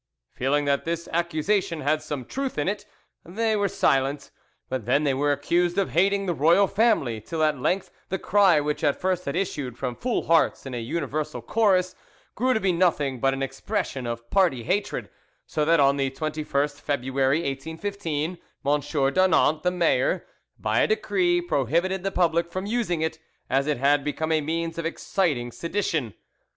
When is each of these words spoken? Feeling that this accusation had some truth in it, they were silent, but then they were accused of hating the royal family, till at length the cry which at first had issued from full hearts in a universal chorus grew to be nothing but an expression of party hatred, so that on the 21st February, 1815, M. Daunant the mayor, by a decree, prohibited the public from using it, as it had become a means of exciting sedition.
Feeling 0.33 0.65
that 0.65 0.83
this 0.83 1.07
accusation 1.13 1.81
had 1.81 2.01
some 2.01 2.25
truth 2.25 2.57
in 2.57 2.67
it, 2.67 2.87
they 3.23 3.55
were 3.55 3.67
silent, 3.69 4.31
but 4.67 4.87
then 4.87 5.03
they 5.03 5.13
were 5.13 5.31
accused 5.31 5.77
of 5.77 5.91
hating 5.91 6.25
the 6.25 6.33
royal 6.33 6.65
family, 6.67 7.21
till 7.21 7.43
at 7.43 7.59
length 7.59 7.91
the 8.09 8.17
cry 8.17 8.59
which 8.59 8.83
at 8.83 8.99
first 8.99 9.25
had 9.25 9.35
issued 9.35 9.77
from 9.77 9.95
full 9.95 10.23
hearts 10.25 10.65
in 10.65 10.73
a 10.73 10.79
universal 10.81 11.39
chorus 11.39 11.93
grew 12.33 12.51
to 12.55 12.59
be 12.59 12.71
nothing 12.71 13.19
but 13.19 13.35
an 13.35 13.43
expression 13.43 14.07
of 14.07 14.27
party 14.31 14.63
hatred, 14.63 15.07
so 15.45 15.63
that 15.65 15.79
on 15.79 15.97
the 15.97 16.09
21st 16.09 16.81
February, 16.81 17.41
1815, 17.43 18.31
M. 18.31 18.37
Daunant 18.65 19.61
the 19.61 19.69
mayor, 19.69 20.25
by 20.57 20.79
a 20.79 20.87
decree, 20.87 21.41
prohibited 21.41 22.01
the 22.01 22.09
public 22.09 22.51
from 22.51 22.65
using 22.65 23.03
it, 23.03 23.19
as 23.51 23.67
it 23.67 23.77
had 23.77 24.03
become 24.03 24.31
a 24.31 24.41
means 24.41 24.79
of 24.79 24.85
exciting 24.87 25.51
sedition. 25.51 26.15